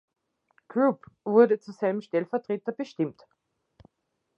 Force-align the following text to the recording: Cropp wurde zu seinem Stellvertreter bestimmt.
Cropp 0.67 1.05
wurde 1.25 1.59
zu 1.59 1.73
seinem 1.73 2.01
Stellvertreter 2.01 2.71
bestimmt. 2.71 3.23